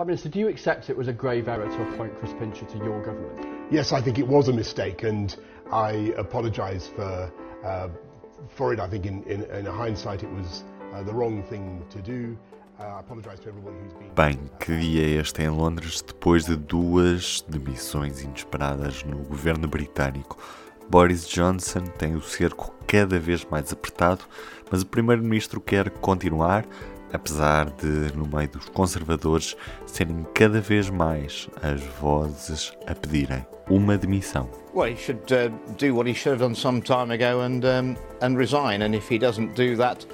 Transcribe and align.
Prime 0.00 0.06
Minister, 0.06 0.30
do 0.30 0.38
you 0.38 0.48
accept 0.48 0.88
it 0.88 0.96
was 0.96 1.08
a 1.08 1.12
grave 1.12 1.46
error 1.46 1.68
to 1.68 1.82
appoint 1.82 2.16
Chris 2.18 2.32
Pincher 2.38 2.64
to 2.64 2.78
your 2.78 3.02
government? 3.02 3.46
Yes, 3.70 3.92
I 3.92 4.00
think 4.00 4.18
it 4.18 4.26
was 4.26 4.48
a 4.48 4.52
mistake, 4.54 5.02
and 5.02 5.36
I 5.70 6.14
apologise 6.16 6.88
for 6.96 7.30
uh, 7.62 7.88
for 8.48 8.72
it. 8.72 8.80
I 8.80 8.88
think 8.88 9.04
in, 9.04 9.22
in, 9.24 9.42
in 9.42 9.66
hindsight 9.66 10.22
it 10.22 10.30
was 10.32 10.64
uh, 10.94 11.02
the 11.02 11.12
wrong 11.12 11.42
thing 11.42 11.84
to 11.90 12.00
do. 12.00 12.34
Uh, 12.78 13.02
Bem, 14.16 14.38
que 14.58 14.74
dia 14.78 15.02
é 15.02 15.20
este 15.20 15.42
em 15.42 15.50
Londres 15.50 16.00
depois 16.00 16.46
de 16.46 16.56
duas 16.56 17.44
demissões 17.46 18.22
inesperadas 18.22 19.04
no 19.04 19.18
governo 19.18 19.68
britânico? 19.68 20.38
Boris 20.88 21.28
Johnson 21.28 21.82
tem 21.98 22.14
o 22.14 22.22
cerco 22.22 22.74
cada 22.86 23.18
vez 23.18 23.44
mais 23.44 23.70
apertado, 23.70 24.24
mas 24.72 24.80
o 24.80 24.86
primeiro-ministro 24.86 25.60
quer 25.60 25.90
continuar 25.90 26.64
apesar 27.12 27.70
de, 27.70 28.16
no 28.16 28.26
meio 28.26 28.48
dos 28.48 28.68
conservadores, 28.68 29.56
serem 29.86 30.26
cada 30.34 30.60
vez 30.60 30.90
mais 30.90 31.48
as 31.62 31.80
vozes 32.00 32.72
a 32.86 32.94
pedirem 32.94 33.44
uma 33.68 33.96
demissão. 33.96 34.48
Well, 34.74 34.92
he 34.92 34.96
should 34.96 35.22
uh, 35.32 35.50
do 35.78 35.94
what 35.94 36.08
he 36.08 36.14
should 36.14 36.40
have 36.40 36.42
done 36.42 36.54
some 36.54 36.80
time 36.80 37.12
ago 37.12 37.40
and 37.40 37.64
um, 37.64 37.96
and 38.20 38.36
resign. 38.36 38.82
And 38.82 38.94
if 38.94 39.10
he 39.10 39.18
doesn't 39.18 39.54
do 39.54 39.76
that, 39.76 40.06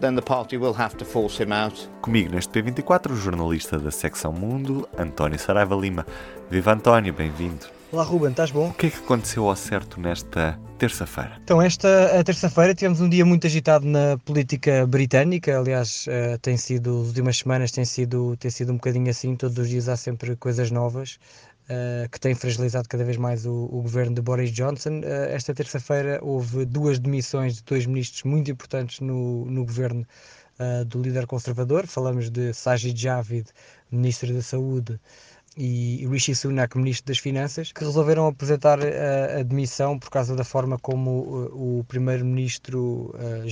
then 0.00 0.16
the 0.16 0.22
party 0.22 0.58
will 0.58 0.74
have 0.74 0.96
to 0.96 1.04
force 1.04 1.42
him 1.42 1.52
out. 1.52 1.88
Comigo 2.02 2.30
neste 2.30 2.62
P24, 2.62 3.12
o 3.12 3.16
jornalista 3.16 3.78
da 3.78 3.90
secção 3.90 4.32
Mundo, 4.32 4.88
António 4.98 5.38
Saraiva 5.38 5.74
Lima. 5.74 6.06
Viva 6.50 6.72
António, 6.72 7.12
bem-vindo. 7.12 7.75
Olá 7.92 8.02
Ruben, 8.02 8.30
estás 8.30 8.50
bom? 8.50 8.70
O 8.70 8.74
que 8.74 8.88
é 8.88 8.90
que 8.90 8.98
aconteceu 8.98 9.48
ao 9.48 9.54
certo 9.54 10.00
nesta 10.00 10.58
terça-feira? 10.76 11.38
Então, 11.44 11.62
esta 11.62 11.88
terça-feira 12.24 12.74
tivemos 12.74 13.00
um 13.00 13.08
dia 13.08 13.24
muito 13.24 13.46
agitado 13.46 13.86
na 13.86 14.18
política 14.18 14.84
britânica, 14.88 15.56
aliás, 15.56 16.04
uh, 16.08 16.36
tem 16.40 16.56
sido, 16.56 17.02
as 17.02 17.06
últimas 17.06 17.38
semanas 17.38 17.70
tem 17.70 17.84
sido, 17.84 18.36
tem 18.38 18.50
sido 18.50 18.72
um 18.72 18.74
bocadinho 18.74 19.08
assim, 19.08 19.36
todos 19.36 19.56
os 19.56 19.68
dias 19.68 19.88
há 19.88 19.96
sempre 19.96 20.34
coisas 20.34 20.70
novas. 20.72 21.18
Uh, 21.68 22.08
que 22.10 22.20
têm 22.20 22.32
fragilizado 22.32 22.88
cada 22.88 23.04
vez 23.04 23.16
mais 23.16 23.44
o, 23.44 23.52
o 23.52 23.82
governo 23.82 24.14
de 24.14 24.22
Boris 24.22 24.52
Johnson. 24.52 25.00
Uh, 25.00 25.30
esta 25.30 25.54
terça-feira 25.54 26.20
houve 26.22 26.64
duas 26.64 26.98
demissões 26.98 27.56
de 27.56 27.64
dois 27.64 27.86
ministros 27.86 28.22
muito 28.24 28.50
importantes 28.50 29.00
no, 29.00 29.44
no 29.46 29.64
governo 29.64 30.04
do 30.86 31.02
líder 31.02 31.26
conservador. 31.26 31.86
Falamos 31.86 32.30
de 32.30 32.54
Sajid 32.54 32.98
Javid, 32.98 33.50
ministro 33.90 34.32
da 34.32 34.40
Saúde, 34.40 34.98
e 35.56 36.06
Rishi 36.06 36.34
Sunak, 36.34 36.76
Ministro 36.76 37.06
das 37.06 37.18
Finanças, 37.18 37.72
que 37.72 37.82
resolveram 37.82 38.26
apresentar 38.26 38.78
a, 38.80 39.40
a 39.40 39.42
demissão 39.42 39.98
por 39.98 40.10
causa 40.10 40.36
da 40.36 40.44
forma 40.44 40.78
como 40.78 41.10
o, 41.10 41.80
o 41.80 41.84
Primeiro-Ministro 41.84 43.14
uh, 43.14 43.48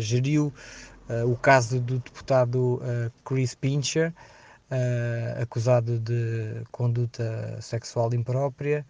geriu 0.00 0.52
uh, 1.08 1.30
o 1.30 1.36
caso 1.36 1.80
do 1.80 2.00
deputado 2.00 2.82
uh, 2.82 3.12
Chris 3.24 3.54
Pincher, 3.54 4.12
acusado 5.40 5.98
de 5.98 6.62
conduta 6.70 7.58
sexual 7.58 8.12
imprópria, 8.12 8.84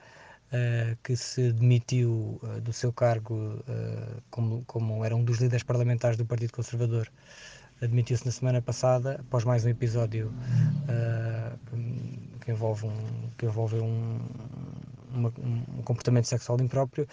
que 1.04 1.16
se 1.16 1.52
demitiu 1.52 2.40
do 2.64 2.72
seu 2.72 2.92
cargo 2.92 3.62
como, 4.28 4.64
como 4.66 5.04
era 5.04 5.14
um 5.14 5.22
dos 5.22 5.38
líderes 5.38 5.62
parlamentares 5.62 6.16
do 6.16 6.26
Partido 6.26 6.52
Conservador 6.52 7.08
admitiu-se 7.80 8.26
na 8.26 8.32
semana 8.32 8.62
passada, 8.62 9.20
após 9.20 9.44
mais 9.44 9.64
um 9.64 9.68
episódio 9.68 10.32
uh, 10.84 11.58
que 12.40 12.50
envolve 12.50 12.86
um, 12.86 13.30
que 13.36 13.46
envolve 13.46 13.76
um, 13.76 14.18
uma, 15.12 15.32
um 15.38 15.82
comportamento 15.82 16.26
sexual 16.26 16.58
impróprio 16.60 17.06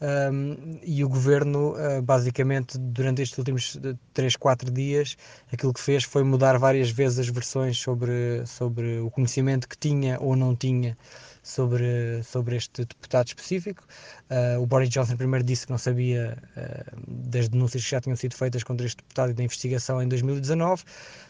um, 0.00 0.78
e 0.82 1.04
o 1.04 1.08
governo 1.08 1.74
uh, 1.74 2.02
basicamente 2.02 2.78
durante 2.78 3.22
estes 3.22 3.38
últimos 3.38 3.78
3, 4.12 4.36
4 4.36 4.70
dias 4.70 5.16
aquilo 5.52 5.72
que 5.72 5.80
fez 5.80 6.04
foi 6.04 6.22
mudar 6.22 6.58
várias 6.58 6.90
vezes 6.90 7.18
as 7.18 7.28
versões 7.28 7.78
sobre, 7.78 8.44
sobre 8.46 9.00
o 9.00 9.10
conhecimento 9.10 9.68
que 9.68 9.78
tinha 9.78 10.18
ou 10.20 10.36
não 10.36 10.54
tinha 10.54 10.96
sobre, 11.42 12.22
sobre 12.22 12.56
este 12.56 12.84
deputado 12.84 13.26
específico. 13.26 13.84
Uh, 14.30 14.60
o 14.60 14.66
Boris 14.66 14.88
Johnson 14.88 15.16
primeiro 15.16 15.44
disse 15.44 15.66
que 15.66 15.72
não 15.72 15.78
sabia 15.78 16.38
uh, 16.56 17.00
das 17.06 17.48
denúncias 17.48 17.82
que 17.82 17.90
já 17.90 18.00
tinham 18.00 18.16
sido 18.16 18.34
feitas 18.34 18.62
contra 18.62 18.86
este 18.86 18.98
deputado 18.98 19.30
e 19.30 19.34
da 19.34 19.42
investigação 19.42 20.00
em 20.00 20.08
2019. 20.08 20.84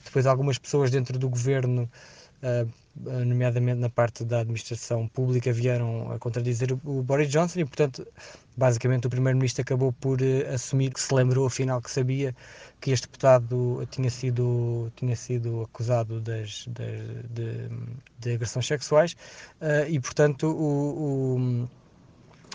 Depois 0.05 0.27
algumas 0.27 0.59
pessoas 0.59 0.91
dentro 0.91 1.19
do 1.19 1.29
governo 1.29 1.91
nomeadamente 2.95 3.81
na 3.81 3.89
parte 3.89 4.25
da 4.25 4.41
administração 4.41 5.09
pública, 5.09 5.53
vieram 5.53 6.13
a 6.13 6.19
contradizer 6.19 6.73
o 6.73 7.03
Boris 7.03 7.29
Johnson 7.29 7.61
e, 7.61 7.65
portanto, 7.65 8.07
basicamente 8.57 9.07
o 9.07 9.11
Primeiro-Ministro 9.11 9.63
acabou 9.63 9.93
por 9.93 10.21
uh, 10.21 10.55
assumir 10.55 10.93
que 10.93 11.01
se 11.01 11.15
lembrou, 11.15 11.47
afinal, 11.47 11.81
que 11.81 11.91
sabia 11.91 12.35
que 12.81 12.91
este 12.91 13.07
deputado 13.07 13.87
tinha 13.91 14.11
sido, 14.11 14.93
tinha 14.97 15.17
sido 15.17 15.63
acusado 15.63 16.21
das, 16.21 16.67
das 16.69 17.01
de, 17.31 17.69
de, 18.19 18.35
agressões 18.35 18.67
sexuais. 18.67 19.13
Uh, 19.61 19.89
e, 19.89 19.99
portanto, 19.99 20.49
o, 20.49 21.39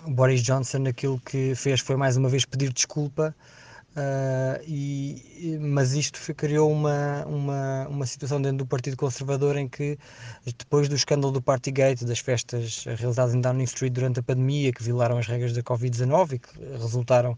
o 0.06 0.12
Boris 0.12 0.44
Johnson 0.44 0.86
aquilo 0.88 1.20
que 1.22 1.56
fez 1.56 1.80
foi 1.80 1.96
mais 1.96 2.16
uma 2.16 2.30
vez 2.30 2.46
pedir 2.46 2.72
desculpa 2.72 3.36
Uh, 3.98 4.62
e, 4.68 5.58
mas 5.60 5.94
isto 5.94 6.20
criou 6.36 6.72
uma, 6.72 7.26
uma, 7.26 7.88
uma 7.88 8.06
situação 8.06 8.40
dentro 8.40 8.60
do 8.60 8.66
Partido 8.68 8.96
Conservador 8.96 9.58
em 9.58 9.68
que, 9.68 9.98
depois 10.46 10.88
do 10.88 10.94
escândalo 10.94 11.34
do 11.34 11.42
Partygate, 11.42 12.06
das 12.06 12.20
festas 12.20 12.86
realizadas 12.86 13.34
em 13.34 13.42
Downing 13.42 13.64
Street 13.64 13.92
durante 13.92 14.20
a 14.20 14.24
pandemia, 14.24 14.72
que 14.72 14.84
violaram 14.84 15.18
as 15.18 15.26
regras 15.26 15.52
da 15.52 15.64
Covid-19 15.64 16.34
e 16.34 16.40
que 16.40 16.50
resultaram 16.80 17.36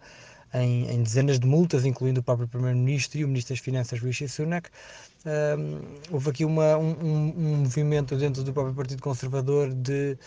em, 0.54 0.90
em, 0.90 1.02
dezenas 1.02 1.40
de 1.40 1.48
multas, 1.48 1.86
incluindo 1.86 2.20
o 2.20 2.24
próprio 2.24 2.50
Primeiro-Ministro 2.50 3.20
e 3.20 3.24
o 3.24 3.28
Ministro 3.30 3.56
das 3.56 3.64
Finanças, 3.64 3.98
Rishi 4.02 4.28
Sunak, 4.28 4.70
uh, 4.70 5.82
houve 6.12 6.30
aqui 6.30 6.44
uma, 6.44 6.78
um, 6.78 6.92
um, 7.02 7.56
movimento 7.60 8.18
dentro 8.18 8.44
do 8.44 8.52
próprio 8.52 8.76
Partido 8.76 9.02
Conservador 9.02 9.74
de. 9.74 10.18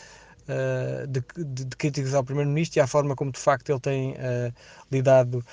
Uh, 0.42 1.06
de, 1.06 1.22
de, 1.36 1.64
de 1.66 1.76
críticas 1.76 2.14
ao 2.14 2.24
Primeiro-Ministro 2.24 2.80
e 2.80 2.82
à 2.82 2.86
forma 2.88 3.14
como 3.14 3.30
de 3.30 3.38
facto 3.38 3.70
ele 3.70 3.78
tem 3.78 4.16
lidado 4.90 5.44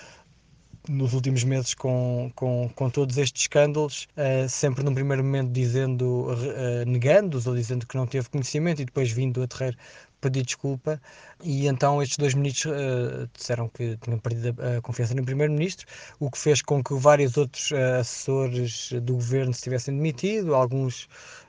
nos 0.88 1.14
últimos 1.14 1.44
meses 1.44 1.74
com, 1.74 2.32
com, 2.36 2.70
com 2.76 2.90
todos 2.90 3.18
estes 3.18 3.44
escândalos, 3.44 4.08
uh, 4.16 4.48
sempre 4.48 4.84
num 4.84 4.94
primeiro 4.94 5.24
momento 5.24 5.52
dizendo, 5.52 6.28
uh, 6.32 6.86
negando-os 6.88 7.48
ou 7.48 7.56
dizendo 7.56 7.86
que 7.86 7.96
não 7.96 8.08
teve 8.08 8.30
conhecimento 8.30 8.82
e 8.82 8.86
depois 8.86 9.12
vindo 9.12 9.42
a 9.44 9.48
terrer 9.48 9.78
pedir 10.20 10.44
desculpa 10.44 11.02
e 11.44 11.68
então 11.68 12.02
estes 12.02 12.18
dois 12.18 12.34
ministros 12.34 12.74
uh, 12.74 13.30
disseram 13.34 13.70
que 13.70 13.98
tinham 13.98 14.20
perdido 14.20 14.62
a, 14.62 14.78
a 14.78 14.82
confiança 14.82 15.16
no 15.16 15.24
primeiro-ministro, 15.24 15.88
o 16.20 16.30
que 16.30 16.38
fez 16.38 16.62
com 16.62 16.84
que 16.84 16.94
vários 16.94 17.38
outros 17.38 17.72
uh, 17.72 18.00
assessores 18.00 18.92
do 19.02 19.14
governo 19.14 19.54
se 19.54 19.62
tivessem 19.62 19.96
demitido, 19.96 20.54
alguns 20.54 21.08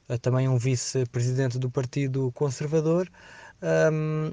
uh, 0.09 0.19
também 0.19 0.49
um 0.49 0.57
vice-presidente 0.57 1.59
do 1.59 1.71
Partido 1.71 2.31
Conservador. 2.33 3.09
Um, 3.63 4.33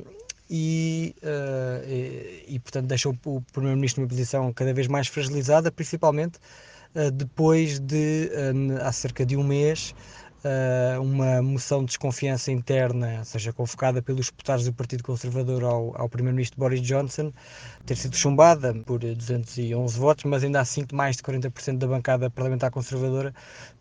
e, 0.50 1.16
uh, 1.24 1.86
e, 1.88 2.56
e, 2.56 2.60
portanto 2.60 2.88
deixou 2.88 3.16
o 3.26 3.42
primeiro-ministro 3.52 4.02
numa 4.02 4.10
posição 4.10 4.52
cada 4.54 4.74
vez 4.74 4.88
mais 4.88 5.08
fragilizada, 5.08 5.72
principalmente 5.72 6.40
uh, 6.96 7.12
depois 7.12 7.80
de 7.80 8.32
um, 8.56 8.78
há 8.78 8.92
cerca 8.92 9.26
de 9.26 9.36
um 9.36 9.44
mês 9.44 9.92
uh, 9.92 10.27
uma 11.02 11.42
moção 11.42 11.80
de 11.80 11.88
desconfiança 11.88 12.52
interna, 12.52 13.18
ou 13.20 13.26
seja, 13.26 13.52
convocada 13.52 14.02
pelos 14.02 14.28
deputados 14.28 14.66
do 14.66 14.74
Partido 14.74 15.04
Conservador 15.04 15.64
ao, 15.64 16.00
ao 16.00 16.10
primeiro-ministro 16.10 16.60
Boris 16.60 16.82
Johnson, 16.82 17.32
ter 17.86 17.96
sido 17.96 18.16
chumbada 18.16 18.74
por 18.74 19.00
211 19.00 20.00
votos, 20.00 20.24
mas 20.26 20.44
ainda 20.44 20.60
assim 20.60 20.86
mais 20.94 21.18
de 21.18 21.24
40% 21.24 21.78
da 21.78 21.88
bancada 21.88 22.30
parlamentar 22.30 22.72
conservadora 22.72 23.34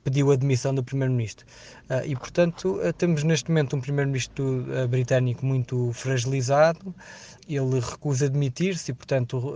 pediu 0.02 0.30
a 0.32 0.36
demissão 0.36 0.74
do 0.74 0.82
primeiro-ministro. 0.82 1.46
Uh, 1.90 2.06
e, 2.06 2.16
portanto, 2.16 2.80
uh, 2.80 2.92
temos 2.92 3.22
neste 3.22 3.50
momento 3.50 3.76
um 3.76 3.80
primeiro-ministro 3.80 4.64
britânico 4.88 5.44
muito 5.44 5.92
fragilizado, 5.92 6.94
ele 7.48 7.80
recusa 7.80 8.28
demitir-se 8.28 8.90
e, 8.90 8.94
portanto, 8.94 9.54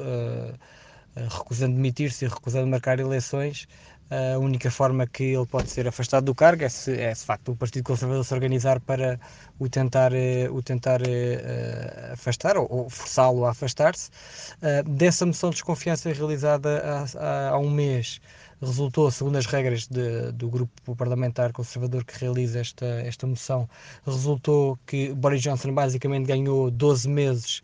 recusando 1.16 1.74
demitir-se 1.74 2.24
e 2.24 2.28
recusando 2.28 2.66
marcar 2.68 3.00
eleições, 3.00 3.66
a 4.10 4.38
única 4.38 4.70
forma 4.70 5.06
que 5.06 5.22
ele 5.22 5.46
pode 5.46 5.70
ser 5.70 5.86
afastado 5.86 6.24
do 6.24 6.34
cargo 6.34 6.64
é 6.64 6.68
se, 6.68 6.92
é 6.98 7.12
de 7.12 7.20
facto 7.20 7.52
o 7.52 7.56
Partido 7.56 7.84
Conservador 7.84 8.24
se 8.24 8.34
organizar 8.34 8.80
para 8.80 9.20
o 9.58 9.68
tentar, 9.68 10.12
eh, 10.12 10.48
o 10.50 10.60
tentar 10.60 11.00
uh, 11.00 12.12
afastar 12.12 12.56
ou, 12.56 12.66
ou 12.68 12.90
forçá-lo 12.90 13.44
a 13.44 13.50
afastar-se. 13.50 14.10
Uh, 14.56 14.88
dessa 14.88 15.24
moção 15.24 15.50
de 15.50 15.56
desconfiança 15.56 16.12
realizada 16.12 17.06
há, 17.16 17.50
há 17.50 17.58
um 17.58 17.70
mês, 17.70 18.20
resultou, 18.60 19.10
segundo 19.12 19.36
as 19.36 19.46
regras 19.46 19.86
de, 19.86 20.32
do 20.32 20.48
grupo 20.48 20.96
parlamentar 20.96 21.52
conservador 21.52 22.04
que 22.04 22.18
realiza 22.18 22.58
esta, 22.58 22.86
esta 22.86 23.26
moção, 23.28 23.68
resultou 24.04 24.76
que 24.86 25.12
Boris 25.14 25.40
Johnson 25.40 25.72
basicamente 25.72 26.26
ganhou 26.26 26.68
12 26.68 27.08
meses, 27.08 27.62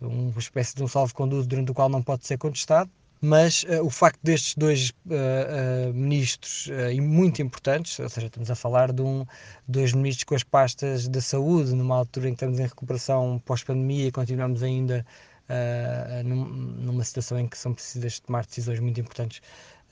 uma 0.00 0.38
espécie 0.38 0.76
de 0.76 0.82
um 0.84 0.86
salvo-conduto 0.86 1.48
durante 1.48 1.72
o 1.72 1.74
qual 1.74 1.88
não 1.88 2.02
pode 2.02 2.24
ser 2.24 2.38
contestado 2.38 2.88
mas 3.20 3.64
uh, 3.64 3.84
o 3.84 3.90
facto 3.90 4.18
destes 4.22 4.54
dois 4.54 4.90
uh, 4.90 5.90
uh, 5.90 5.94
ministros 5.94 6.68
e 6.92 7.00
muito 7.00 7.42
importantes, 7.42 7.98
ou 7.98 8.08
seja, 8.08 8.26
estamos 8.28 8.50
a 8.50 8.54
falar 8.54 8.92
de 8.92 9.02
um, 9.02 9.24
dois 9.66 9.92
ministros 9.92 10.24
com 10.24 10.34
as 10.34 10.42
pastas 10.44 11.08
da 11.08 11.20
saúde, 11.20 11.74
numa 11.74 11.96
altura 11.96 12.28
em 12.28 12.32
que 12.32 12.36
estamos 12.36 12.58
em 12.60 12.64
recuperação 12.64 13.42
pós-pandemia 13.44 14.06
e 14.08 14.12
continuamos 14.12 14.62
ainda 14.62 15.04
num, 16.26 16.44
numa 16.44 17.02
situação 17.02 17.38
em 17.40 17.48
que 17.48 17.56
são 17.56 17.72
precisas 17.72 18.20
tomar 18.20 18.44
decisões 18.44 18.80
muito 18.80 19.00
importantes 19.00 19.40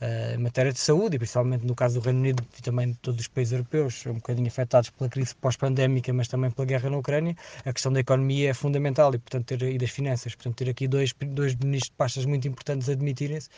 em 0.00 0.38
matéria 0.38 0.72
de 0.72 0.78
saúde, 0.78 1.16
e 1.16 1.19
principalmente 1.19 1.64
no 1.64 1.75
caso 1.75 1.98
do 1.98 2.04
Reino 2.04 2.20
Unido 2.20 2.44
e 2.58 2.62
também 2.62 2.88
de 2.88 2.98
todos 2.98 3.20
os 3.22 3.28
países 3.28 3.52
europeus, 3.52 4.04
um 4.06 4.14
bocadinho 4.14 4.46
afetados 4.46 4.90
pela 4.90 5.08
crise 5.08 5.34
pós-pandémica, 5.34 6.12
mas 6.12 6.28
também 6.28 6.50
pela 6.50 6.66
guerra 6.66 6.90
na 6.90 6.98
Ucrânia, 6.98 7.34
a 7.64 7.72
questão 7.72 7.90
da 7.93 8.00
economia 8.00 8.50
é 8.50 8.54
fundamental 8.54 9.14
e, 9.14 9.19
portanto, 9.19 9.46
ter, 9.46 9.62
e 9.62 9.78
das 9.78 9.90
finanças. 9.90 10.34
Portanto, 10.34 10.56
ter 10.56 10.69
aqui 10.70 10.87
dois, 10.87 11.14
dois 11.28 11.54
ministros 11.54 11.90
de 11.90 11.96
pastas 11.96 12.26
muito 12.26 12.46
importantes 12.46 12.88
admitirem-se 12.88 13.48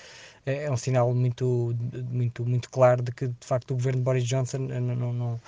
é, 0.46 0.64
é, 0.64 0.70
um 0.70 0.76
sinal 0.76 1.12
muito, 1.14 1.75
muito, 2.11 2.44
muito 2.44 2.70
claro 2.70 3.02
de 3.02 3.12
que, 3.12 3.29
de 3.29 3.46
facto, 3.46 3.73
o 3.73 3.75
governo 3.75 3.99
de 3.99 4.05
Boris 4.05 4.25
Johnson 4.25 4.58
não, 4.58 4.94
não, 4.94 5.12
não 5.12 5.41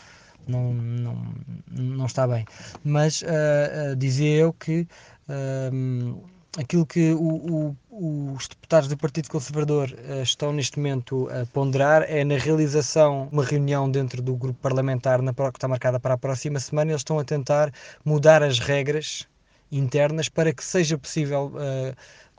não, 0.48 0.72
não, 0.72 1.34
não 1.70 2.06
está 2.06 2.26
bem. 2.26 2.44
Mas 2.82 3.22
uh, 3.22 3.92
uh, 3.92 3.96
dizia 3.96 4.36
eu 4.36 4.52
que 4.52 4.88
uh, 5.28 6.30
aquilo 6.58 6.84
que 6.84 7.12
o, 7.12 7.76
o, 7.90 8.34
os 8.34 8.48
deputados 8.48 8.88
do 8.88 8.96
Partido 8.96 9.28
Conservador 9.28 9.94
estão 10.22 10.52
neste 10.52 10.78
momento 10.78 11.28
a 11.30 11.46
ponderar 11.46 12.04
é 12.08 12.24
na 12.24 12.36
realização 12.36 13.28
uma 13.30 13.44
reunião 13.44 13.90
dentro 13.90 14.20
do 14.20 14.34
grupo 14.36 14.58
parlamentar 14.60 15.22
na, 15.22 15.32
que 15.32 15.42
está 15.56 15.68
marcada 15.68 16.00
para 16.00 16.14
a 16.14 16.18
próxima 16.18 16.58
semana. 16.58 16.90
Eles 16.90 17.00
estão 17.00 17.18
a 17.18 17.24
tentar 17.24 17.72
mudar 18.04 18.42
as 18.42 18.58
regras 18.58 19.28
internas 19.70 20.28
para 20.28 20.52
que 20.52 20.64
seja 20.64 20.98
possível 20.98 21.52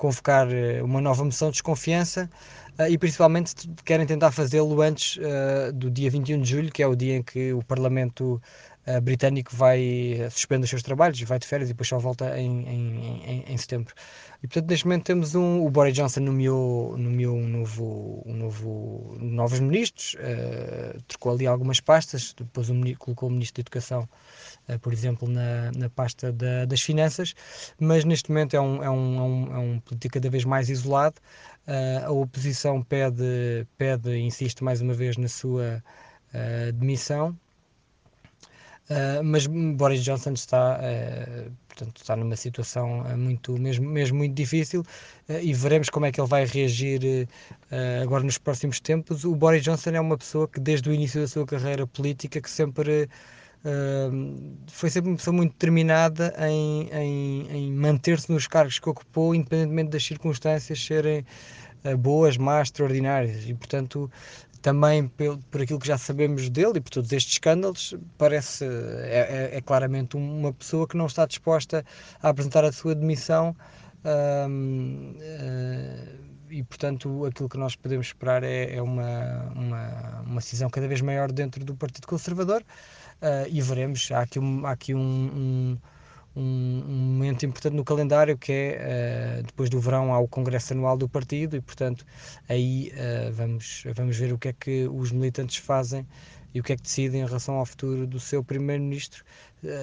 convocar 0.01 0.47
uma 0.83 0.99
nova 0.99 1.23
moção 1.23 1.49
de 1.49 1.53
desconfiança 1.53 2.27
uh, 2.79 2.87
e 2.89 2.97
principalmente 2.97 3.69
querem 3.85 4.07
tentar 4.07 4.31
fazê-lo 4.31 4.81
antes 4.81 5.17
uh, 5.17 5.71
do 5.71 5.91
dia 5.91 6.09
21 6.09 6.41
de 6.41 6.49
julho, 6.49 6.71
que 6.71 6.81
é 6.81 6.87
o 6.87 6.95
dia 6.95 7.17
em 7.17 7.21
que 7.21 7.53
o 7.53 7.63
Parlamento 7.63 8.33
uh, 8.33 8.41
britânico 8.99 9.55
vai 9.55 10.17
suspender 10.29 10.63
os 10.63 10.69
seus 10.69 10.83
trabalhos, 10.83 11.21
vai 11.21 11.39
de 11.39 11.47
férias 11.47 11.69
e 11.69 11.73
depois 11.73 11.87
só 11.87 11.97
volta 11.97 12.37
em, 12.39 12.67
em, 12.67 13.23
em, 13.25 13.43
em, 13.47 13.57
setembro. 13.57 13.93
E 14.43 14.47
portanto, 14.47 14.69
neste 14.69 14.85
momento 14.85 15.03
temos 15.03 15.35
um. 15.35 15.63
O 15.65 15.69
Boris 15.69 15.93
Johnson 15.93 16.21
nomeou, 16.21 16.97
nomeou 16.97 17.37
um 17.37 17.47
novo, 17.47 18.23
um 18.25 18.33
novo, 18.33 19.17
novos 19.19 19.59
ministros, 19.59 20.15
trocou 21.07 21.33
ali 21.33 21.45
algumas 21.45 21.79
pastas, 21.79 22.33
depois 22.37 22.69
o, 22.69 22.73
colocou 22.97 23.29
o 23.29 23.31
ministro 23.31 23.61
da 23.61 23.61
Educação 23.61 24.09
por 24.81 24.93
exemplo, 24.93 25.27
na, 25.27 25.71
na 25.71 25.89
pasta 25.89 26.31
da, 26.31 26.65
das 26.65 26.81
finanças, 26.81 27.33
mas 27.79 28.05
neste 28.05 28.29
momento 28.29 28.55
é 28.55 28.61
um, 28.61 28.83
é, 28.83 28.89
um, 28.89 29.17
é, 29.17 29.21
um, 29.21 29.55
é 29.55 29.59
um 29.59 29.79
político 29.79 30.13
cada 30.13 30.29
vez 30.29 30.45
mais 30.45 30.69
isolado, 30.69 31.15
Uh, 31.67 32.05
a 32.05 32.11
oposição 32.11 32.81
pede, 32.81 33.67
pede, 33.77 34.17
insiste 34.17 34.63
mais 34.63 34.81
uma 34.81 34.95
vez 34.95 35.15
na 35.15 35.27
sua 35.27 35.83
uh, 36.33 36.71
demissão, 36.73 37.37
uh, 38.91 39.23
mas 39.23 39.47
Boris 39.47 40.03
Johnson 40.03 40.33
está, 40.33 40.79
portanto, 41.67 41.97
está 41.97 42.15
numa 42.15 42.35
situação 42.35 43.03
muito, 43.17 43.57
mesmo, 43.57 43.89
mesmo 43.89 44.17
muito 44.17 44.35
difícil 44.35 44.83
e 45.41 45.53
veremos 45.53 45.89
como 45.89 46.05
é 46.05 46.11
que 46.11 46.19
ele 46.19 46.27
vai 46.27 46.45
reagir 46.45 47.27
agora 48.03 48.23
nos 48.23 48.37
próximos 48.37 48.79
tempos. 48.79 49.23
O 49.23 49.35
Boris 49.35 49.63
Johnson 49.63 49.91
é 49.91 49.99
uma 49.99 50.17
pessoa 50.17 50.47
que 50.47 50.59
desde 50.59 50.89
o 50.89 50.93
início 50.93 51.21
da 51.21 51.27
sua 51.27 51.45
carreira 51.45 51.87
política 51.87 52.41
que 52.41 52.49
sempre 52.49 53.09
Uh, 53.63 54.57
foi 54.67 54.89
sempre 54.89 55.11
uma 55.11 55.17
pessoa 55.17 55.35
muito 55.35 55.51
determinada 55.51 56.33
em, 56.49 56.89
em, 56.91 57.47
em 57.51 57.71
manter-se 57.71 58.31
nos 58.31 58.47
cargos 58.47 58.79
que 58.79 58.89
ocupou, 58.89 59.35
independentemente 59.35 59.91
das 59.91 60.03
circunstâncias 60.03 60.83
serem 60.83 61.23
uh, 61.85 61.95
boas, 61.95 62.37
más, 62.37 62.69
extraordinárias. 62.69 63.47
E, 63.47 63.53
portanto, 63.53 64.09
também 64.61 65.07
por, 65.07 65.37
por 65.49 65.61
aquilo 65.61 65.79
que 65.79 65.87
já 65.87 65.97
sabemos 65.97 66.49
dele 66.49 66.77
e 66.77 66.81
por 66.81 66.89
todos 66.89 67.11
estes 67.11 67.33
escândalos, 67.33 67.95
parece, 68.17 68.65
é, 68.65 69.49
é, 69.53 69.57
é 69.57 69.61
claramente 69.61 70.15
uma 70.15 70.53
pessoa 70.53 70.87
que 70.87 70.95
não 70.95 71.07
está 71.07 71.25
disposta 71.25 71.85
a 72.21 72.29
apresentar 72.29 72.63
a 72.63 72.71
sua 72.71 72.95
demissão. 72.95 73.55
Uh, 74.03 75.11
e 76.49 76.63
portanto 76.63 77.25
aquilo 77.25 77.47
que 77.47 77.57
nós 77.57 77.75
podemos 77.75 78.07
esperar 78.07 78.43
é, 78.43 78.75
é 78.75 78.81
uma, 78.81 79.51
uma, 79.55 80.21
uma 80.25 80.41
cisão 80.41 80.69
cada 80.69 80.87
vez 80.87 80.99
maior 80.99 81.31
dentro 81.31 81.63
do 81.63 81.75
Partido 81.75 82.07
Conservador 82.07 82.61
uh, 83.21 83.47
e 83.49 83.61
veremos. 83.61 84.11
Há 84.11 84.21
aqui, 84.21 84.39
um, 84.39 84.65
há 84.65 84.71
aqui 84.71 84.93
um, 84.93 84.99
um, 84.99 85.77
um, 86.35 86.83
momento 87.13 87.45
importante 87.45 87.75
no 87.75 87.83
calendário 87.83 88.37
que 88.37 88.51
é 88.51 89.39
uh, 89.39 89.43
depois 89.43 89.69
do 89.69 89.79
verão 89.79 90.13
há 90.13 90.19
o 90.19 90.27
Congresso 90.27 90.73
Anual 90.73 90.97
do 90.97 91.07
Partido 91.09 91.55
e, 91.55 91.61
portanto, 91.61 92.05
aí 92.47 92.91
uh, 92.93 93.31
vamos, 93.33 93.83
vamos 93.95 94.17
ver 94.17 94.33
o 94.33 94.37
que 94.37 94.49
é 94.49 94.53
que 94.53 94.87
os 94.87 95.11
militantes 95.11 95.57
fazem 95.57 96.07
e 96.53 96.59
o 96.59 96.63
que 96.63 96.73
é 96.73 96.75
que 96.75 96.83
decidem 96.83 97.21
em 97.21 97.25
relação 97.25 97.55
ao 97.55 97.65
futuro 97.65 98.05
do 98.05 98.19
seu 98.19 98.43
Primeiro-Ministro, 98.43 99.23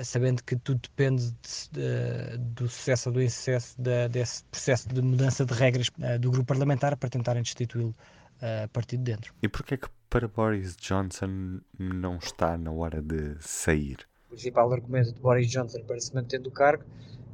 sabendo 0.05 0.45
que 0.45 0.55
tudo 0.55 0.79
depende 0.83 1.31
de, 1.31 1.71
de, 1.73 2.39
do 2.39 2.69
sucesso 2.69 3.09
ou 3.09 3.15
do 3.15 3.23
insucesso 3.23 3.75
de, 3.81 4.07
desse 4.09 4.45
processo 4.45 4.87
de 4.87 5.01
mudança 5.01 5.47
de 5.47 5.55
regras 5.55 5.89
do 6.21 6.31
grupo 6.31 6.45
parlamentar 6.45 6.95
para 6.99 7.09
tentarem 7.09 7.43
destituí-lo 7.43 7.95
a 8.43 8.69
partir 8.69 8.99
de 8.99 9.05
dentro. 9.05 9.33
E 9.43 9.49
porquê 9.49 9.75
é 9.75 9.77
que 9.79 9.89
para 10.11 10.29
Boris 10.29 10.77
Johnson 10.77 11.61
não 11.79 12.17
está 12.17 12.59
na 12.59 12.71
hora 12.71 13.01
de 13.01 13.37
sair? 13.41 14.07
Principal 14.29 14.73
argumento 14.73 15.13
de 15.13 15.21
Boris 15.21 15.49
Johnson 15.49 15.81
para 15.87 15.99
se 16.01 16.15
manter 16.15 16.39
do 16.39 16.51
cargo 16.51 16.85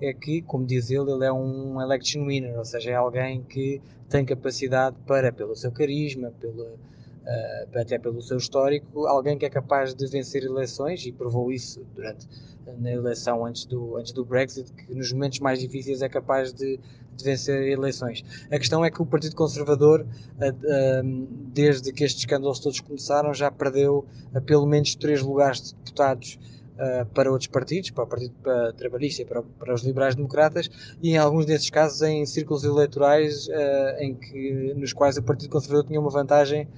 é 0.00 0.12
que, 0.12 0.42
como 0.42 0.64
diz 0.64 0.90
ele, 0.90 1.10
ele 1.10 1.24
é 1.24 1.32
um 1.32 1.80
election 1.80 2.24
winner, 2.26 2.56
ou 2.56 2.64
seja, 2.64 2.90
é 2.90 2.94
alguém 2.94 3.42
que 3.42 3.80
tem 4.08 4.24
capacidade 4.24 4.96
para, 5.06 5.32
pelo 5.32 5.56
seu 5.56 5.72
carisma, 5.72 6.32
pela, 6.40 6.64
uh, 6.64 7.78
até 7.78 7.98
pelo 7.98 8.22
seu 8.22 8.36
histórico, 8.36 9.06
alguém 9.06 9.36
que 9.36 9.44
é 9.44 9.50
capaz 9.50 9.94
de 9.94 10.06
vencer 10.06 10.44
eleições 10.44 11.04
e 11.04 11.12
provou 11.12 11.50
isso 11.52 11.84
durante 11.94 12.28
na 12.78 12.92
eleição 12.92 13.44
antes 13.44 13.66
do, 13.66 13.96
antes 13.96 14.12
do 14.12 14.24
Brexit, 14.24 14.72
que 14.72 14.94
nos 14.94 15.12
momentos 15.12 15.40
mais 15.40 15.58
difíceis 15.58 16.00
é 16.00 16.08
capaz 16.08 16.52
de, 16.52 16.78
de 17.14 17.24
vencer 17.24 17.68
eleições. 17.68 18.24
A 18.50 18.58
questão 18.58 18.84
é 18.84 18.90
que 18.90 19.02
o 19.02 19.06
Partido 19.06 19.36
Conservador, 19.36 20.06
desde 21.52 21.92
que 21.92 22.04
estes 22.04 22.22
escândalos 22.22 22.60
todos 22.60 22.80
começaram, 22.80 23.34
já 23.34 23.50
perdeu 23.50 24.06
pelo 24.46 24.66
menos 24.66 24.94
três 24.94 25.20
lugares 25.22 25.62
de 25.62 25.74
deputados 25.74 26.38
Uh, 26.74 27.06
para 27.14 27.30
outros 27.30 27.46
partidos, 27.46 27.90
para 27.90 28.02
o 28.02 28.06
Partido 28.08 28.34
Trabalhista 28.76 29.22
e 29.22 29.24
para, 29.24 29.42
para, 29.42 29.72
os 29.72 29.84
Liberais 29.84 30.16
Democratas, 30.16 30.68
e 31.00 31.10
em 31.10 31.16
alguns 31.16 31.46
desses 31.46 31.70
casos 31.70 32.02
em 32.02 32.26
círculos 32.26 32.64
eleitorais 32.64 33.46
uh, 33.46 34.00
em 34.00 34.12
que, 34.12 34.74
nos 34.74 34.92
quais 34.92 35.16
o 35.16 35.22
Partido 35.22 35.50
Conservador 35.50 35.86
tinha 35.86 36.00
uma 36.00 36.10
vantagem 36.10 36.68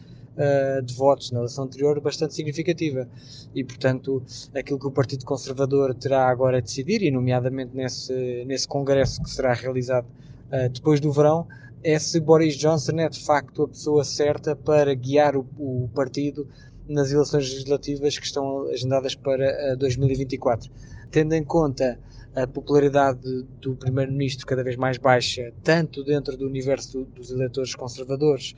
de 0.84 0.94
votos 0.94 1.30
na 1.30 1.38
eleição 1.38 1.64
anterior 1.64 1.98
bastante 1.98 2.34
significativa. 2.34 3.08
E, 3.54 3.64
portanto, 3.64 4.22
aquilo 4.54 4.78
que 4.78 4.86
o 4.86 4.90
Partido 4.90 5.24
Conservador 5.24 5.94
terá 5.94 6.28
agora 6.28 6.58
a 6.58 6.60
decidir, 6.60 7.02
e 7.02 7.10
nomeadamente 7.10 7.74
nesse, 7.74 8.44
nesse 8.46 8.68
congresso 8.68 9.22
que 9.22 9.30
será 9.30 9.54
realizado 9.54 10.04
uh, 10.04 10.68
depois 10.68 11.00
do 11.00 11.10
verão, 11.10 11.46
é 11.82 11.98
se 11.98 12.18
Boris 12.18 12.56
Johnson 12.56 12.98
é 12.98 13.08
de 13.08 13.24
facto 13.24 13.62
a 13.62 13.68
pessoa 13.68 14.04
certa 14.04 14.56
para 14.56 14.92
guiar 14.94 15.36
o, 15.36 15.46
o 15.58 15.88
partido 15.94 16.48
nas 16.88 17.10
eleições 17.10 17.48
legislativas 17.50 18.18
que 18.18 18.26
estão 18.26 18.68
agendadas 18.68 19.14
para 19.14 19.44
uh, 19.44 19.72
eh, 19.72 19.76
2024. 19.76 20.70
Tendo 21.10 21.34
em 21.34 21.44
conta 21.44 21.98
a 22.34 22.46
popularidade 22.46 23.42
do 23.60 23.74
Primeiro-Ministro 23.76 24.46
cada 24.46 24.62
vez 24.62 24.76
mais 24.76 24.98
baixa, 24.98 25.52
tanto 25.62 26.04
dentro 26.04 26.36
do 26.36 26.46
universo 26.46 27.04
dos 27.14 27.30
eleitores 27.30 27.74
conservadores, 27.74 28.54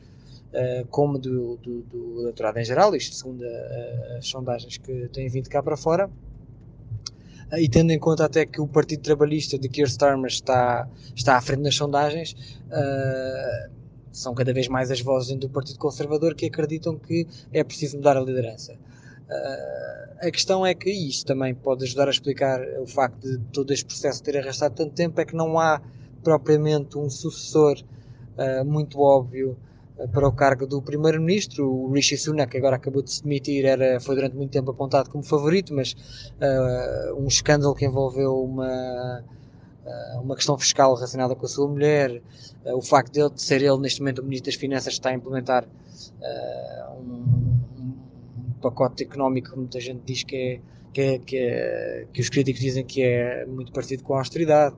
uh, 0.52 0.86
como 0.88 1.18
do, 1.18 1.56
do, 1.58 1.82
do, 1.82 2.20
eleitorado 2.22 2.58
em 2.58 2.64
geral, 2.64 2.94
isto 2.94 3.14
segundo 3.14 3.44
a, 3.44 4.18
as 4.18 4.26
sondagens 4.26 4.76
que 4.78 5.08
têm 5.08 5.28
vindo 5.28 5.48
cá 5.48 5.62
para 5.62 5.76
fora. 5.76 6.10
E 7.56 7.66
tendo 7.66 7.92
em 7.92 7.98
conta 7.98 8.26
até 8.26 8.44
que 8.44 8.60
o 8.60 8.66
Partido 8.66 9.00
Trabalhista 9.00 9.58
de 9.58 9.70
Keir 9.70 9.86
Starmer 9.86 10.30
está, 10.30 10.86
está 11.16 11.36
à 11.36 11.40
frente 11.40 11.62
nas 11.62 11.74
sondagens, 11.74 12.32
uh, 12.66 13.77
são 14.18 14.34
cada 14.34 14.52
vez 14.52 14.68
mais 14.68 14.90
as 14.90 15.00
vozes 15.00 15.36
do 15.36 15.48
Partido 15.48 15.78
Conservador 15.78 16.34
que 16.34 16.46
acreditam 16.46 16.98
que 16.98 17.26
é 17.52 17.62
preciso 17.62 17.96
mudar 17.96 18.16
a 18.16 18.20
liderança. 18.20 18.72
Uh, 18.72 20.26
a 20.26 20.30
questão 20.30 20.66
é 20.66 20.74
que 20.74 20.90
isto 20.90 21.26
também 21.26 21.54
pode 21.54 21.84
ajudar 21.84 22.08
a 22.08 22.10
explicar 22.10 22.60
o 22.80 22.86
facto 22.86 23.20
de 23.20 23.38
todo 23.52 23.72
este 23.72 23.84
processo 23.84 24.22
ter 24.22 24.38
arrastado 24.38 24.74
tanto 24.74 24.94
tempo, 24.94 25.20
é 25.20 25.24
que 25.24 25.36
não 25.36 25.58
há 25.58 25.80
propriamente 26.22 26.98
um 26.98 27.08
sucessor 27.08 27.76
uh, 27.78 28.64
muito 28.64 29.00
óbvio 29.00 29.56
para 30.12 30.28
o 30.28 30.32
cargo 30.32 30.66
do 30.66 30.80
primeiro-ministro. 30.80 31.68
O 31.68 31.92
Rishi 31.92 32.16
Sunak, 32.16 32.52
que 32.52 32.58
agora 32.58 32.76
acabou 32.76 33.02
de 33.02 33.12
se 33.12 33.22
demitir, 33.22 33.64
era, 33.64 34.00
foi 34.00 34.14
durante 34.14 34.36
muito 34.36 34.50
tempo 34.50 34.70
apontado 34.70 35.10
como 35.10 35.24
favorito, 35.24 35.74
mas 35.74 35.92
uh, 35.92 37.14
um 37.20 37.26
escândalo 37.26 37.74
que 37.74 37.84
envolveu 37.84 38.42
uma, 38.42 39.24
uma 40.22 40.34
questão 40.34 40.58
fiscal 40.58 40.94
relacionada 40.94 41.34
com 41.34 41.46
a 41.46 41.48
sua 41.48 41.68
mulher, 41.68 42.22
uh, 42.64 42.76
o 42.76 42.82
facto 42.82 43.12
de, 43.12 43.20
ele, 43.20 43.30
de 43.30 43.42
ser 43.42 43.62
ele 43.62 43.78
neste 43.78 44.00
momento 44.00 44.20
o 44.20 44.24
Ministro 44.24 44.50
das 44.50 44.60
Finanças 44.60 44.94
está 44.94 45.10
a 45.10 45.14
implementar 45.14 45.66
um, 47.00 47.12
um, 47.12 48.52
pacote 48.60 49.04
económico 49.04 49.50
que 49.50 49.56
muita 49.56 49.80
gente 49.80 50.00
diz 50.04 50.22
que 50.24 50.36
é 50.36 50.60
que, 50.92 51.00
é, 51.00 51.18
que, 51.18 51.36
é, 51.36 52.06
que, 52.12 52.20
os 52.20 52.28
críticos 52.28 52.60
dizem 52.60 52.84
que 52.84 53.02
é 53.02 53.46
muito 53.46 53.70
parecido 53.70 54.02
com 54.02 54.14
a 54.14 54.18
austeridade. 54.18 54.74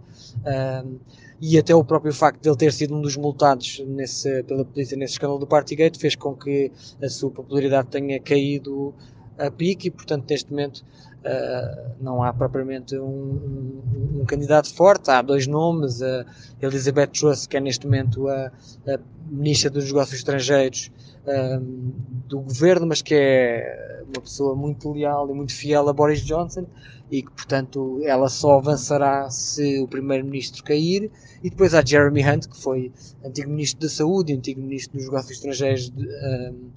E 1.40 1.56
até 1.56 1.74
o 1.74 1.82
próprio 1.82 2.12
facto 2.12 2.42
de 2.42 2.50
ele 2.50 2.56
ter 2.56 2.70
sido 2.70 2.94
um 2.94 3.00
dos 3.00 3.16
multados 3.16 3.82
nesse, 3.86 4.42
pela 4.42 4.62
polícia 4.62 4.94
nesse 4.94 5.14
escândalo 5.14 5.38
do 5.38 5.46
Partygate 5.46 5.98
fez 5.98 6.14
com 6.14 6.36
que 6.36 6.70
a 7.02 7.08
sua 7.08 7.30
popularidade 7.30 7.88
tenha 7.88 8.20
caído 8.20 8.94
a 9.38 9.50
pique 9.50 9.88
e, 9.88 9.90
portanto, 9.90 10.26
neste 10.28 10.50
momento 10.50 10.84
uh, 11.24 11.90
não 12.00 12.22
há 12.22 12.32
propriamente 12.32 12.96
um, 12.96 13.04
um, 13.04 14.20
um, 14.20 14.24
candidato 14.24 14.74
forte. 14.74 15.10
Há 15.10 15.22
dois 15.22 15.46
nomes: 15.46 16.02
a 16.02 16.24
Elizabeth 16.60 17.08
Truss, 17.08 17.46
que 17.46 17.56
é 17.56 17.60
neste 17.60 17.86
momento 17.86 18.28
a, 18.28 18.52
a 18.86 18.98
Ministra 19.30 19.70
dos 19.70 19.84
Negócios 19.86 20.18
Estrangeiros 20.18 20.90
um, 21.26 21.92
do 22.26 22.40
governo, 22.40 22.86
mas 22.86 23.02
que 23.02 23.14
é 23.14 24.02
uma 24.06 24.22
pessoa 24.22 24.54
muito 24.54 24.90
leal 24.92 25.30
e 25.30 25.34
muito 25.34 25.54
fiel 25.54 25.88
a 25.88 25.92
Boris 25.92 26.20
Johnson 26.22 26.66
e 27.10 27.22
que, 27.22 27.30
portanto, 27.32 28.00
ela 28.04 28.28
só 28.28 28.58
avançará 28.58 29.28
se 29.30 29.80
o 29.80 29.88
primeiro-ministro 29.88 30.62
cair. 30.62 31.10
E 31.42 31.50
depois 31.50 31.74
há 31.74 31.84
Jeremy 31.84 32.22
Hunt, 32.24 32.46
que 32.46 32.56
foi 32.56 32.92
antigo 33.24 33.50
ministro 33.50 33.80
da 33.80 33.88
Saúde 33.88 34.32
e 34.32 34.36
antigo 34.36 34.60
ministro 34.60 34.96
dos 34.96 35.06
Negócios 35.06 35.32
Estrangeiros 35.32 35.90
de, 35.90 36.06
um, 36.06 36.70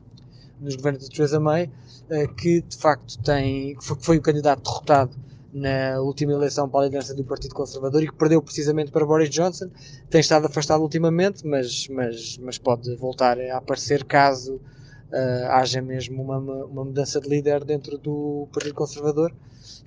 nos 0.64 0.76
governos 0.76 1.08
de 1.08 1.16
Theresa 1.16 1.40
May, 1.40 1.70
uh, 2.10 2.34
que 2.36 2.62
de 2.62 2.78
facto 2.78 3.20
tem, 3.22 3.76
que 3.76 3.84
foi 3.84 4.18
o 4.18 4.22
candidato 4.22 4.64
derrotado 4.64 5.16
na 5.54 6.00
última 6.02 6.34
eleição 6.34 6.68
para 6.68 6.82
a 6.82 6.84
liderança 6.86 7.14
do 7.14 7.24
Partido 7.24 7.54
Conservador 7.54 8.02
e 8.02 8.08
que 8.08 8.16
perdeu 8.16 8.42
precisamente 8.42 8.92
para 8.92 9.06
Boris 9.06 9.30
Johnson. 9.30 9.70
Tem 10.10 10.20
estado 10.20 10.48
afastado 10.48 10.82
ultimamente, 10.82 11.46
mas, 11.46 11.88
mas, 11.90 12.40
mas 12.40 12.58
pode 12.58 12.96
voltar 12.96 13.40
a 13.40 13.58
aparecer 13.58 14.04
caso 14.04 14.56
uh, 14.56 15.48
haja 15.52 15.82
mesmo 15.82 16.24
uma, 16.24 16.40
uma 16.40 16.84
mudança 16.84 17.22
de 17.22 17.30
líder 17.30 17.64
dentro 17.64 18.00
do 18.00 18.48
Partido 18.52 18.74
Conservador, 18.74 19.32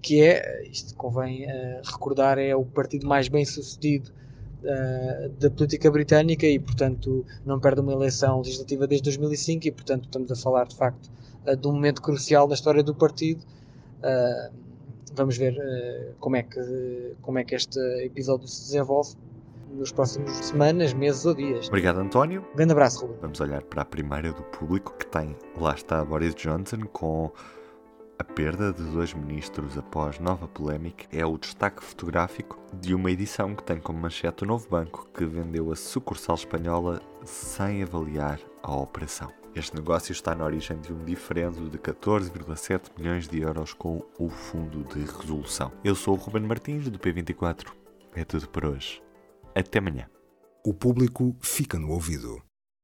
que 0.01 0.23
é, 0.23 0.69
isto 0.71 0.95
convém 0.95 1.47
uh, 1.47 1.81
recordar, 1.85 2.39
é 2.39 2.55
o 2.55 2.65
partido 2.65 3.07
mais 3.07 3.29
bem 3.29 3.45
sucedido 3.45 4.13
uh, 4.63 5.29
da 5.41 5.51
política 5.51 5.91
britânica 5.91 6.47
e, 6.47 6.59
portanto, 6.59 7.25
não 7.45 7.59
perde 7.61 7.81
uma 7.81 7.93
eleição 7.93 8.39
legislativa 8.39 8.87
desde 8.87 9.05
2005 9.05 9.67
e, 9.67 9.73
portanto, 9.73 10.05
estamos 10.05 10.31
a 10.31 10.37
falar 10.37 10.67
de 10.67 10.77
facto 10.77 11.11
de 11.61 11.69
um 11.69 11.73
momento 11.73 12.03
crucial 12.03 12.49
na 12.49 12.55
história 12.55 12.83
do 12.83 12.93
partido. 12.93 13.41
vamos 15.15 15.39
ver 15.39 15.55
como, 16.19 16.35
é 16.35 16.43
que, 16.43 17.15
como 17.23 17.39
é 17.39 17.45
que 17.45 17.55
este 17.55 17.79
episódio 18.05 18.49
se 18.49 18.63
desenvolve 18.63 19.15
nos 19.77 19.93
próximos 19.93 20.33
semanas, 20.33 20.93
meses 20.93 21.25
ou 21.25 21.35
dias. 21.35 21.69
Obrigado, 21.69 22.01
António. 22.01 22.45
Um 22.53 22.57
grande 22.57 22.73
abraço, 22.73 23.03
Ruben. 23.03 23.19
Vamos 23.21 23.41
olhar 23.41 23.63
para 23.63 23.83
a 23.83 23.85
primeira 23.85 24.33
do 24.33 24.43
público 24.43 24.95
que 24.99 25.07
tem, 25.07 25.37
lá 25.61 25.75
está, 25.75 26.05
Boris 26.05 26.35
Johnson 26.35 26.81
com 26.93 27.31
a 28.19 28.25
perda 28.25 28.73
de 28.73 28.83
dois 28.83 29.13
ministros 29.13 29.77
após 29.77 30.19
nova 30.19 30.49
polémica 30.49 31.05
é 31.13 31.25
o 31.27 31.37
destaque 31.37 31.85
fotográfico 31.85 32.59
de 32.73 32.95
uma 32.95 33.11
edição 33.11 33.55
que 33.55 33.63
tem 33.63 33.79
como 33.79 33.99
manchete 33.99 34.45
o 34.45 34.47
novo 34.47 34.67
banco 34.71 35.07
que 35.13 35.25
vendeu 35.25 35.71
a 35.71 35.77
sucursal 35.77 36.37
espanhola 36.37 37.03
sem 37.25 37.83
avaliar 37.83 38.41
a 38.63 38.75
operação. 38.75 39.31
Este 39.55 39.75
negócio 39.75 40.13
está 40.13 40.35
na 40.35 40.45
origem 40.45 40.79
de 40.81 40.93
um 40.93 41.05
diferendo 41.05 41.69
de 41.69 41.79
14,7 41.79 42.91
milhões 42.99 43.29
de 43.29 43.41
euros 43.41 43.73
com 43.73 44.03
o 44.19 44.29
Fundo 44.29 44.85
de 44.85 45.01
Resolução. 45.01 45.73
Eu 45.85 45.95
sou 45.95 46.15
o 46.15 46.19
Ruben 46.19 46.43
Martins, 46.43 46.89
do 46.89 46.99
P24. 46.99 47.67
É 48.15 48.25
tudo 48.25 48.49
por 48.49 48.67
hoje. 48.67 49.03
Até 49.55 49.79
amanhã. 49.79 50.09
O 50.65 50.75
público 50.75 51.35
fica 51.41 51.79
no 51.79 51.91
ouvido. 51.91 52.46